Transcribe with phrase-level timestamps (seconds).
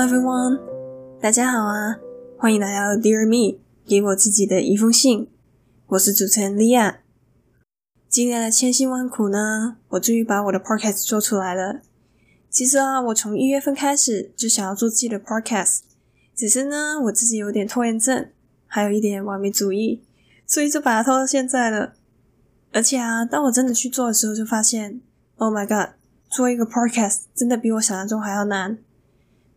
[0.00, 0.58] everyone，
[1.20, 1.98] 大家好啊，
[2.38, 5.28] 欢迎来到 Dear Me，给我自己的一封信。
[5.88, 7.00] 我是主持人莉亚。
[8.08, 11.82] 经历了千辛万苦呢，我终于把我的 podcast 做出来了。
[12.48, 15.80] 其实啊，我从一月份开始就想要做自己的 podcast，
[16.34, 18.30] 只是呢，我自己有点拖延症，
[18.66, 20.02] 还有一点完美主义，
[20.46, 21.92] 所以就把它拖到现在了。
[22.72, 25.02] 而且啊，当我真的去做的时候，就发现
[25.36, 25.94] ，Oh my god，
[26.30, 28.78] 做一个 podcast 真的比我想象中还要难。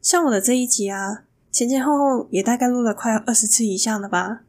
[0.04, 4.42] 像我的这一集啊，前前后后也大概录了快二十次以上了吧。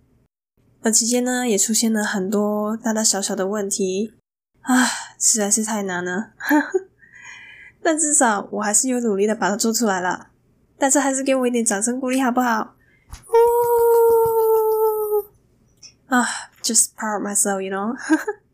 [0.82, 4.14] 而期间呢，也出现了很多大大小小的问题，
[4.62, 4.84] 啊，
[5.16, 6.32] 实在是太难了。
[7.80, 10.30] 但至少我还是有努力的把它做出来了。
[10.76, 12.74] 但是还是给我一点掌声鼓励好不好？
[16.08, 16.26] 啊
[16.64, 17.96] ，just proud myself，you know。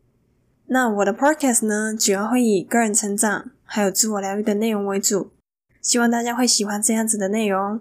[0.67, 5.31] 那我的 podcast 呢，主要会以个人成长还有自我疗愈的内容为主。
[5.80, 7.80] 希望大家会喜欢这样子的内容。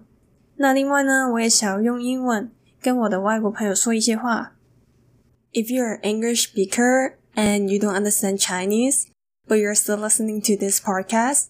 [0.58, 4.56] 那另外呢，我也想要用英文跟我的外国朋友说一些话。
[5.52, 9.08] If you're an English speaker and you don't understand Chinese,
[9.48, 11.48] but you're still listening to this podcast,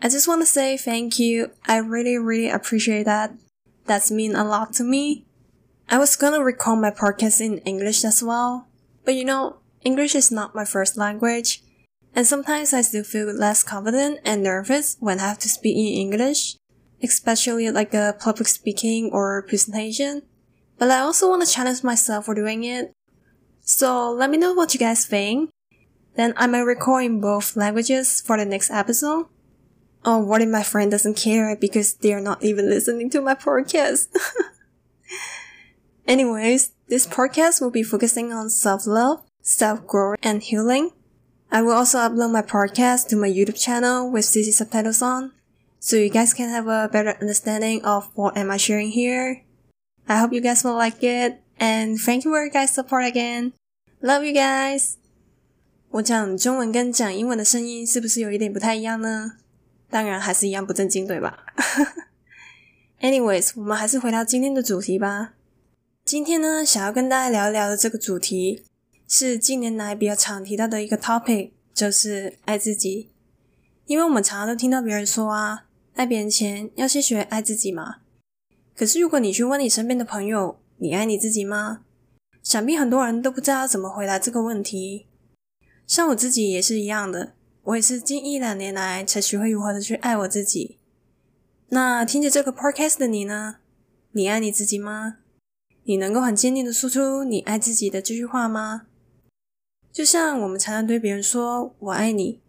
[0.00, 1.50] I just want to say thank you.
[1.62, 3.32] I really, really appreciate that.
[3.86, 5.24] That's mean a lot to me.
[5.88, 8.66] I was gonna record my podcast in English as well,
[9.04, 11.62] but you know, English is not my first language.
[12.15, 16.11] And sometimes I still feel less confident and nervous when I have to speak in
[16.11, 16.57] English,
[17.01, 20.21] especially like a public speaking or presentation.
[20.77, 22.93] But I also want to challenge myself for doing it.
[23.61, 25.49] So let me know what you guys think.
[26.15, 29.25] Then I might record in both languages for the next episode.
[30.05, 33.33] Oh, what if my friend doesn't care because they are not even listening to my
[33.33, 34.09] podcast?
[36.07, 40.91] Anyways, this podcast will be focusing on self-love, self-growth, and healing.
[41.52, 45.32] I will also upload my podcast to my YouTube channel with CC subtitles on,
[45.80, 49.42] so you guys can have a better understanding of what am I sharing here.
[50.06, 53.52] I hope you guys will like it, and thank you for your guys' support again.
[54.02, 54.96] Love you guys!
[55.90, 59.32] 我讲中文跟讲英文的声音是不是有一点不太一样呢？
[59.90, 61.46] 当然还是一样不正经，对吧？
[63.00, 65.32] Anyways，我们还是回到今天的主题吧。
[66.04, 68.64] 今天呢，想要跟大家聊一聊的这个主题。
[69.15, 73.11] 是近年来比较常提到的一个 topic，就是爱自己。
[73.85, 77.97] 因为我们常常都听到别人说啊，爱别人前要先学爱自己嘛。
[78.75, 81.81] 可是如果你去问你身边的朋友，你爱你自己吗？
[82.41, 85.05] 想必很多人都不知道怎么回答这个问题。
[85.85, 87.33] 像我自己也是一样的，
[87.65, 90.79] 我也是近一两年来才学会如何的去爱我自己。
[91.69, 93.57] 那听着这个 podcast 的你呢？
[94.13, 95.17] 你爱你自己吗？
[95.83, 98.87] 你能够很坚定的说出你爱自己的这句话吗？
[99.93, 102.41] 就像我们常常对别人说“我爱你”，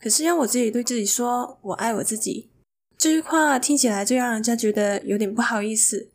[0.00, 2.48] 可是要我自己对自己说“我爱我自己”，
[2.96, 6.10] 这句话听起来就让人家觉得有点不好意思，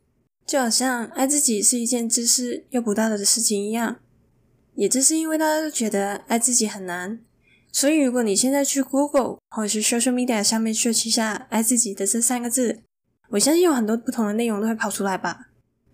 [0.46, 3.98] 就好像爱自己是一件自私又不道德的事情一样。
[4.76, 7.20] 也正是因为大家都觉得爱自己很难，
[7.74, 12.84] 所以如果你现在去 Google 或者是 Social Media 上面 search 一下“爱自己”的这三个字，
[13.32, 15.50] 我相信有很多不同的内容都会跑出来吧，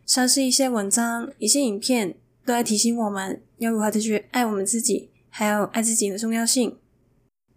[0.05, 2.15] 像是一些文章、一些影片。
[2.45, 6.77] 都在提醒我们要如何的去爱我们自己，还有爱自己的重要性。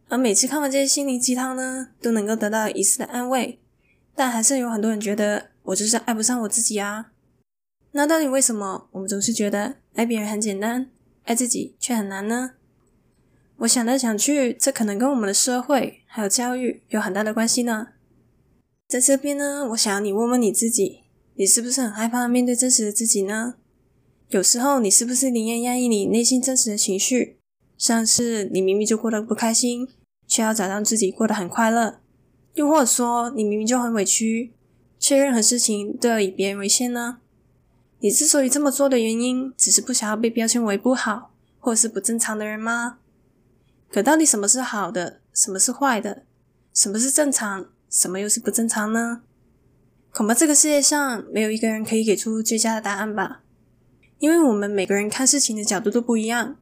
[0.09, 3.61] 而每次看完这些心灵鸡汤呢，都能够得到一丝的安慰。
[4.15, 7.13] 但还是有很多人觉得我就是爱不上我自己啊。
[7.93, 10.91] 那到底为什么我们总是觉得爱别人很简单，
[11.25, 12.53] 爱自己却很难呢？
[13.59, 17.89] 我想来想去，这可能跟我们的社会还有教育有很大的关系呢。
[18.87, 21.01] 在这边呢，我想要你问问你自己，
[21.35, 23.57] 你是不是很害怕面对真实的自己呢？
[24.29, 27.39] 有时候，你是不是宁愿压抑你内心真实的情绪？
[27.79, 29.87] 像是你明明就过得不开心，
[30.27, 32.01] 却要假装自己过得很快乐；
[32.55, 34.53] 又或者说，你明明就很委屈，
[34.99, 37.19] 却任何事情都要以别人为先呢？
[38.01, 42.99] 你之所以这么做的原因，只是不想要被标签为不好，或是不正常的人吗？
[43.89, 46.25] 可到底什么是好的，什么是坏的？
[46.75, 49.23] 什么是正常，什么又是不正常呢？
[50.13, 53.43] 恐怕这个世界上没有一个人可以给出最佳的答案吧。
[54.19, 56.57] 因为我们每个人看事情的角度都不一样，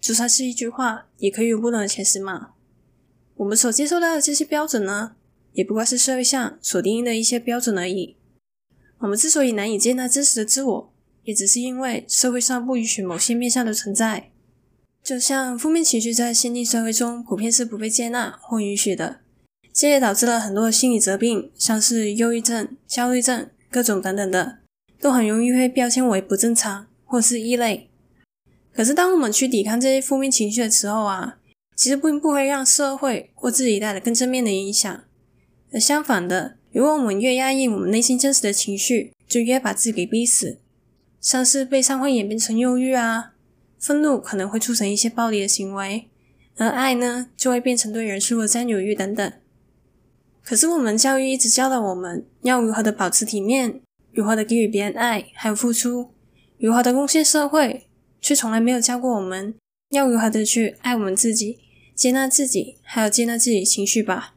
[0.00, 2.50] 就算是一句话，也可以有不同的解释嘛。
[3.36, 5.12] 我们所接受到的这些标准呢，
[5.52, 8.16] 也不过是社会上所定义的一些标准而已。
[8.98, 10.92] 我们之所以难以接纳真实的自我，
[11.24, 14.30] 也只是因为社会上不允许某些面向的存在。
[15.02, 19.20] 就像负面情绪在现今社会中普遍是不被接纳或允许的，
[19.72, 24.58] 这也导致了很多的心理疾病，像是忧郁症、焦虑症、各种等等的，
[24.98, 26.85] 都很容易被标签为不正常。
[27.06, 27.88] 或是异类，
[28.74, 31.38] 可是当我们去抵抗这些负面情绪的时候啊，
[31.74, 35.04] 其实并不会让社会或自己带来更正面的影响，
[35.72, 40.58] 而相反的，如果我们越压抑我们内心真实的情绪，就越把自己给逼死。
[41.20, 43.32] 像是悲伤会演变成忧郁啊，
[43.78, 46.08] 愤怒可能会促成一些暴力的行为，
[46.56, 49.32] 而爱呢，就会变成对人事物的占有欲等等。
[50.44, 53.80] 可是我们教育一直教导我们要如何的保持体面，
[54.12, 56.10] 如何的给予别人爱还有付出，
[56.58, 57.86] 如何的贡献社会，
[58.20, 59.54] 却从来没有教过我们
[59.90, 61.58] 要如何的去爱我们自己，
[61.94, 64.34] 接纳自己，还有接纳自己情绪吧。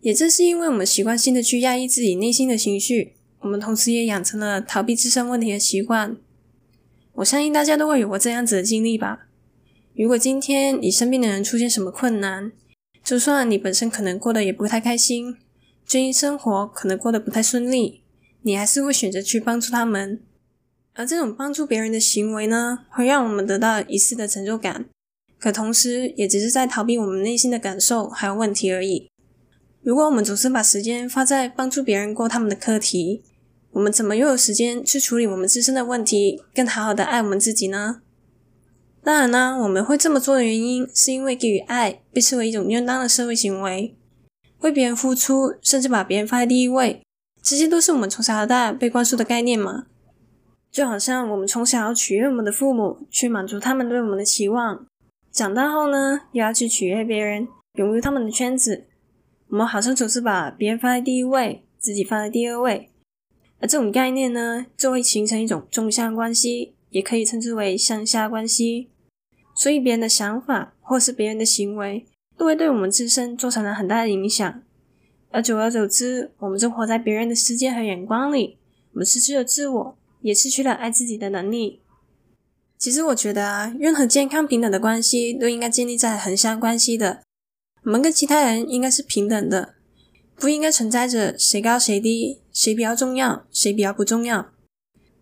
[0.00, 6.16] 也正是因为我们习惯性的去压抑自己内心的情绪，我们同时也养成了逃避自身问题的习惯。
[7.14, 9.26] 我相信大家都会有过这样子的经历吧。
[9.96, 12.52] 如果今天你身边的人出现什么困难，
[13.02, 15.36] 就算你本身可能过得也不太开心，
[15.84, 18.02] 最近生活可能过得不太顺利，
[18.42, 20.20] 你还是会选择去帮助他们。
[20.98, 24.86] 而这种帮助别人的行为呢，会让我们得到一丝的成就感，
[25.38, 29.08] 可同时也只是在逃避我们内心的感受还有问题而已。
[29.80, 33.22] 如果我们总是把时间花在帮助别人过他们的课题，
[33.70, 38.00] 我们怎么又有时间去处理我们自身的问题，更好好的爱我们自己呢？
[39.04, 43.96] 当然呢，我们会这么做的原因，是因为给予爱被视为一种应当的社会行为，
[44.62, 47.00] 为别人付出，甚至把别人放在第一位，
[47.40, 49.86] 这些都是我们从小到大被灌输的概念嘛。
[50.70, 54.86] 就好像我们从小要取悦我们的父母，去满足他们对我们的期望，
[55.32, 58.84] 长大后呢，又要去取悦别人，融入他们的圈子。
[59.48, 62.90] 我们好像总是把别人放在第一位，自己放在第二位，
[63.60, 68.90] 而这种概念呢，就会形成一种纵向关系，也可以称之为向下关系。
[69.54, 72.06] 所以别人的想法或是别人的行为，
[72.36, 74.62] 都会对我们自身造成了很大的影响。
[75.30, 78.58] 而久而久之，我们就活在别人的世界和眼光里，
[78.92, 81.80] 我们失去了自我，也失去了爱自己的能力。
[82.78, 87.22] 其实我觉得啊，任何健康平等的关系，都应该建立在横向关系的。
[87.84, 89.74] 我们跟其他人应该是平等的，
[90.36, 94.50] 不应该存在着谁高谁低，谁比较重要，谁比较不重要。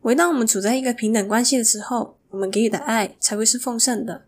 [0.03, 4.23] 唯当我们处在一个平等关系的时候，我们给予的爱才会是丰盛的；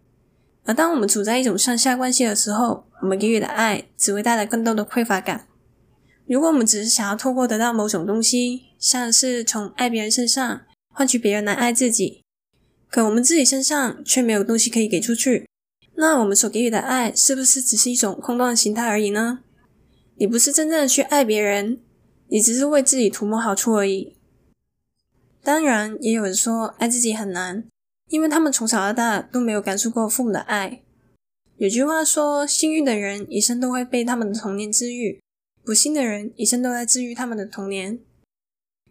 [0.64, 5.47] 而当我们处在一种上下关系的时候，我们给予的爱只会带来更多的匮乏感。
[6.28, 10.60] 如果我们只是想要透过得到某种东西，像是从爱别人身上
[10.92, 12.22] 换取别人来爱自己，
[12.90, 15.48] 可我们自己身上却没有东西可以给出去。
[15.94, 19.40] 那我们所给予的爱，是不是只是一种空洞的形态而已呢？
[20.16, 21.80] 你不是真正的去爱别人，
[22.28, 24.14] 你只是为自己图谋好处而已。
[25.42, 27.64] 当然，也有人说爱自己很难，
[28.10, 30.82] 因为他们从小到大都没有感受过父母的爱。
[31.56, 35.18] 有句话说，幸运的人一生都会被他们的童年治愈，
[35.68, 38.00] 不幸的人一生都在治愈他们的童年。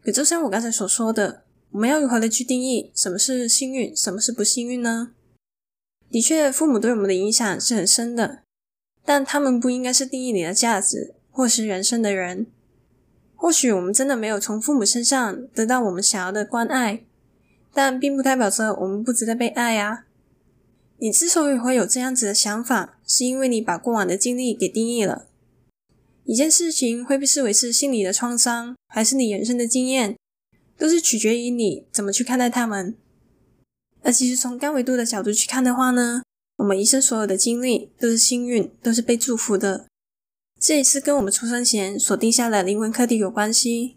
[0.04, 1.42] 可就像我刚才所说的，
[1.72, 5.12] 我们要如何的去定义什么是幸运，什么是不幸运呢？
[6.12, 8.44] 的确，父母对我们的影响是很深的，
[9.04, 12.46] 但他们不应该是定义你的价值或是人生的人。
[13.34, 17.04] 或许我们真的没有从父母身上得到我们想要的关爱，
[17.74, 20.06] 但并不代表着我们不值得被爱啊。
[21.00, 25.27] 你之所以会有这样子的想法，是因为你把过往的经历给定义了。
[26.28, 30.18] 一件事情会被视为是心理的创伤，还是你人生的经验，
[30.78, 32.98] 都是取决于你怎么去看待他们。
[34.02, 36.22] 而其实从高维度的角度去看的话呢，
[36.58, 39.88] 我们一生所有的经历都是幸运，都是被祝福的。
[40.60, 43.96] 这也是跟我们出生前所定下的灵魂课题有关系。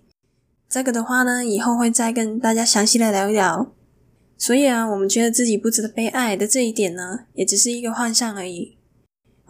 [0.68, 3.74] 这个的话呢，以后会再跟大家详细的聊一聊。
[4.38, 8.76] 所以啊，我们觉得自己不值得被爱的这一点呢，也只是一个幻象而已。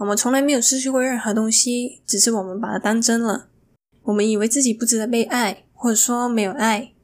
[0.01, 3.51] 我们从来没有失去过任何东西，只是我们把它当真了。
[4.05, 6.95] 我们以为自己不值得被爱，或者说没有爱，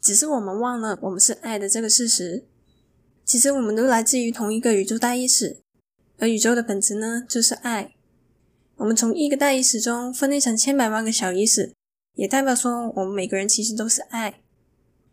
[0.00, 2.46] 只是我们忘了我们是爱的这个事实。
[3.26, 5.58] 其实我们都来自于同一个宇宙大意识，
[6.16, 7.92] 而宇宙的本质呢，就是爱。
[8.76, 11.74] 我们从一个大意识中分裂成千百万个小意识，
[12.14, 14.40] 也代表说我们每个人其实都是爱。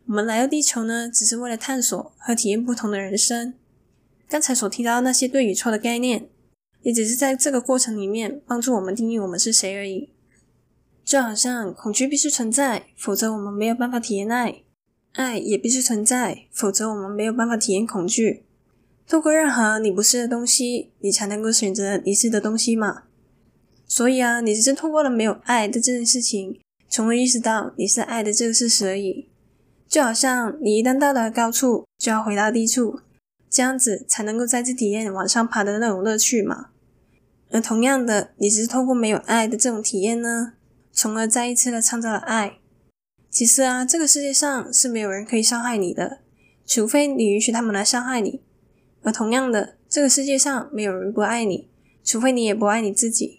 [0.06, 3.52] 我们来到地球呢，只是为了探索和体验不同的人生。
[4.26, 6.30] 刚才所提到那些对与错的概念，
[6.84, 10.10] 也只是在这个过程里面帮助我们定义我们是谁而已。
[11.04, 14.62] 就好像恐惧必须存在，否则我们没有办法体验爱。
[15.12, 18.44] 爱也必须存在，否则我们没有办法体验恐惧。
[19.06, 23.04] 透过任何你不是的东西，你才能够选择你是的东西嘛。
[23.86, 29.28] 所以啊，你只是通过了没有爱的这件事情，从而意识到你是爱的这个事实而已。
[29.86, 32.98] 就好像你一旦到达高处，就要回到低处，
[33.48, 36.70] 这样子才能够再次体验往上爬的那种乐趣嘛。
[37.54, 40.54] 而同样的，你只是透过没有爱的这种体验呢，
[40.90, 42.58] 从而再一次的创造了爱。
[43.30, 46.18] 其实啊，这个世界上是没有人可以伤害你的，
[46.66, 48.42] 除非你允许他们来伤害你。
[49.04, 51.70] 而同样的，这个世界上没有人不爱你，
[52.02, 53.38] 除非你也不爱你自己。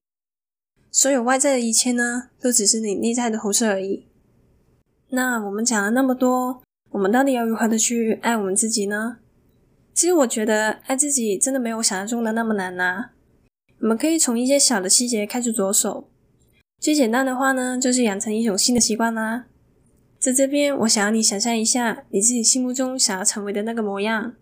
[0.90, 4.08] 所有外在的一切呢，都只是你内在的投射而已。
[5.10, 9.18] 那我们讲了那么多，我们到底要如何的去爱我们自己呢？
[9.94, 13.10] 其实我觉得爱自己真的没有想象中的那么难呐。
[13.86, 16.10] 我们可以从一些小的细节开始着手。
[16.82, 19.46] 最简单的话呢，就是养成一种新的习惯啦。
[20.20, 24.34] 在这边，我想要你想象一下你自己心目中想要成为的那个模样，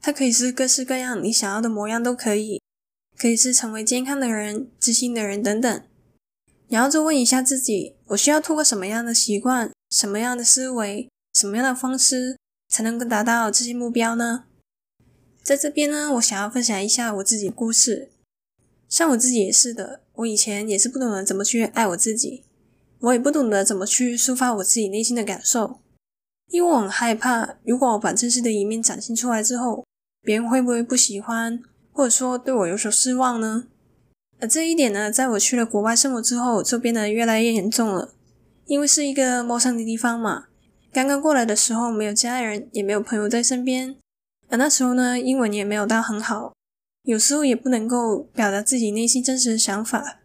[0.00, 2.60] 它可以是各式各样你想要的模样都可以，
[3.16, 5.82] 可以是成为健康的人、自信的人等等。
[6.68, 12.36] 然后就问一下自己：我需要透过什么样的习惯、什么样的思维、什么样的方式，
[12.68, 14.46] 才能够达到这些目标呢？
[15.44, 18.10] 在这边呢，我想要分享一下我自己的故事。
[18.90, 22.44] 像我自己也是的，我以前也是不懂得怎么去爱我自己。
[22.98, 25.80] 我也不懂得怎么去抒发我自己内心的感受，
[26.48, 29.86] 因为我很害怕，如果我把真实的一面展现出来之后，
[30.20, 33.68] 别人会不会不喜欢，或者说对我有所失望呢？
[34.38, 38.12] 而这一点呢，在我去了国外生活之后，就变得越来越严重了。
[38.66, 40.48] 因为是一个陌生的地方嘛，
[40.92, 43.96] 刚刚过来的时候没有家人，也没有朋友在身边，
[44.50, 46.52] 而那时候呢，英文也没有到很好，
[47.02, 50.18] 有时候也不能够表达自己内心真实的想法。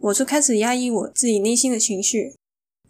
[0.00, 2.34] 我就开始压抑我自己内心的情绪，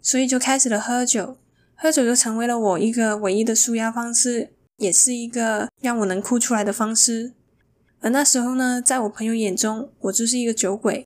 [0.01, 1.37] 所以就开始了喝酒。
[1.75, 7.33] 喝酒就成为了我一个唯一的舒压方式，也是一个让我能哭出来的方式。
[7.99, 11.05] 而那时候呢，在我朋友眼中，我就是一个酒鬼，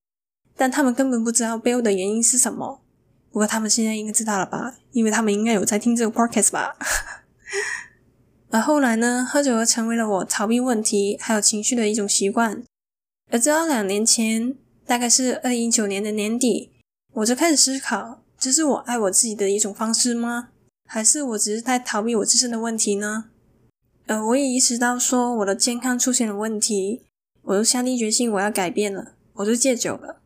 [0.56, 2.82] 但他们根本不知道背后的原因是什么。
[3.32, 4.78] 不过他们现在应该知道了吧？
[4.92, 6.76] 因为他们应该有在听这个 podcast 吧。
[8.50, 12.64] 而后来呢，喝酒又成为了我逃避问题还有情绪的一种习惯。
[13.32, 14.56] 而直到两年前。
[14.88, 16.72] 大概是二零一九年的年底，
[17.16, 20.48] 我就开始思考：这是我爱我自己的一种方式吗？
[20.86, 23.26] 还是我只是在逃避我自身的问题呢？
[24.06, 27.02] 呃，我也意识到说我的健康出现了问题，
[27.42, 30.22] 我就下定决心我要改变了，我就戒酒了。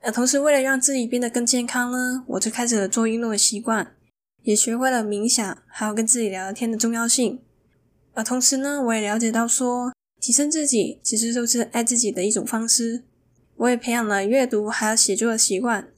[0.00, 3.94] 呃，同时为了让自己变得更健康呢，我就开始了做运动的习惯，
[4.42, 7.40] 也学会了冥想，还有跟自己聊聊天的重要性。
[8.14, 13.04] 而同时呢，我也了解到说，提升自己其实就是爱自己的一种方式。
[13.56, 15.88] 我也培养了阅读还有写作的习惯，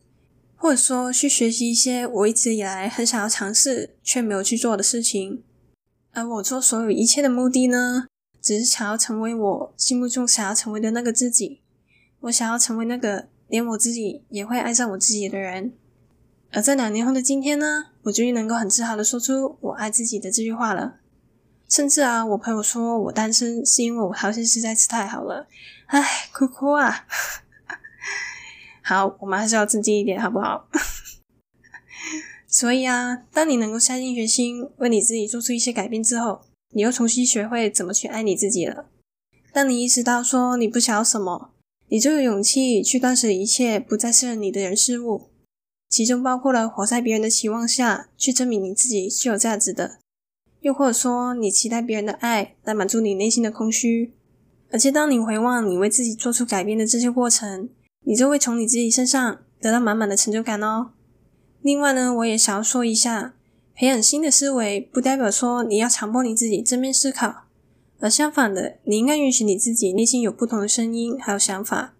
[0.56, 5.42] 或者说去学习一些我一直以来很想要尝试却没有去做的事情。
[6.12, 8.06] 而我做所有一切的目的呢，
[8.40, 11.62] 只是想要成为我心目中想要成为的那个自己。
[12.20, 15.72] 我想要成为那个连我自己也会爱上我自己的人。
[16.52, 21.00] 而在两年后的今天呢，我终于能够很自豪的说出“我爱自己”的这句话了。
[21.68, 25.48] 甚至啊，我朋友说我单身是因为我条件实在是太好了。
[25.86, 27.06] 唉，哭哭啊！
[28.82, 30.68] 好，我们还是要正经一点，好不好？
[32.46, 36.42] 所以啊，当你能够下定决心为你自己做出一些改变之后，
[36.74, 38.86] 你又重新学会怎么去爱你自己了。
[39.52, 41.50] 当你意识到说你不想要什么，
[41.88, 45.30] 你就有勇气去断舍一切不再适合你的人事物，
[45.88, 49.98] 其中包括了活在别人的期望下去证明你自己是有价值的，
[50.64, 54.14] 又或者说你期待别人的爱来满足你内心的空虚。
[54.70, 57.68] 而且当你回望你为自己做出改变的这些过程，
[58.04, 60.92] 你就会从你自己身上得到满满的成就感哦。
[61.60, 63.34] 另外呢，我也想要说一下，
[63.74, 67.44] 培养新的思维不代表说你要强迫你自己正面思考，
[68.00, 71.94] 而相反的，你应该允许你自己内心有不同的声音还有想法。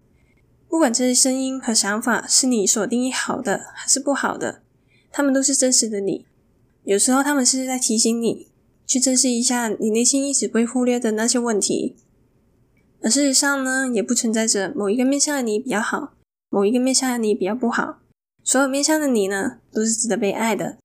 [0.67, 4.63] 不管这些声音和想法是你所定义好的还是不好的，
[5.11, 6.25] 他们都是真实的你。
[6.83, 8.47] 有时候他们是在提醒你
[8.85, 11.95] 去正视一下你内心一直被忽略的那些问题。
[13.01, 16.13] 而事实上呢，也不存在着某一个面向的你比较好，
[16.49, 17.99] 某一个面向的你比较不好。
[18.43, 20.77] 所有面向的你呢，都是值得被爱的。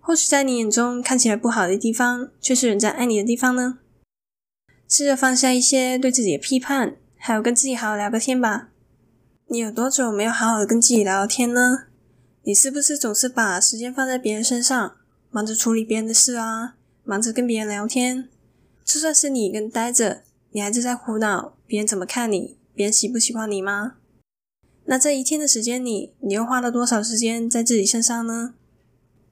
[0.00, 3.78] 或许在你眼中看起来不好的地方，却是人家爱你的地方呢。
[4.88, 8.70] 试着放下一些对自己的批判，还有跟自己好好聊个天吧。
[9.46, 11.86] 你有多久没有好好的跟自己聊聊天呢？
[12.42, 14.96] 你是不是总是把时间放在别人身上，
[15.30, 18.28] 忙着处理别人的事啊，忙着跟别人聊天？
[18.84, 20.22] 就算是你一个人待着。
[20.52, 23.94] 你还是在苦恼别人怎么看你，别人喜不喜欢你吗？
[24.86, 28.54] 那这一天的时间里，你又花了多少时间在自己身上呢？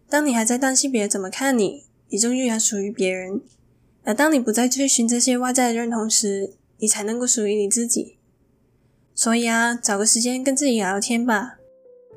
[0.08, 3.40] 当你还在担心别人怎么看你，你就依然属于别人；
[4.04, 8.18] 而当你不再追寻这些外在的认同时，你才能够属于你自己。
[9.16, 11.58] 所以啊，找个时间跟自己聊聊天吧，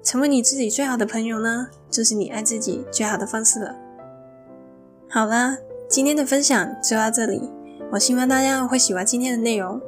[0.03, 3.75] 成为你自己最好的朋友呢，就是你爱自己最好的方式了。
[5.13, 5.57] 好啦，
[5.89, 7.41] 今天的分享就到这里。
[7.91, 9.81] 我希望大家会喜欢今天的内容，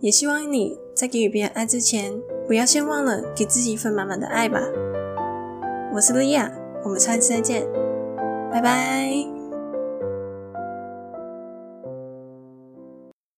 [0.00, 2.10] 也希望你在给予别人爱之前，
[2.46, 4.58] 不要先忘了给自己一份满满的爱吧。
[5.92, 6.50] 我是莉亚，
[6.84, 7.66] 我们下期再见，
[8.50, 9.41] 拜拜。